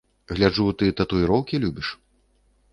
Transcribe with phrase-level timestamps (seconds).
[0.35, 1.95] Гляджу, ты татуіроўкі любіш.